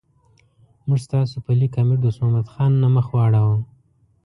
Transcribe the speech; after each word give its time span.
موږ 0.87 0.99
ستاسو 1.07 1.37
په 1.45 1.51
لیک 1.59 1.73
امیر 1.81 1.99
دوست 2.01 2.19
محمد 2.21 2.47
خان 2.53 2.71
نه 2.83 2.87
مخ 2.95 3.07
واړاو. 3.11 3.55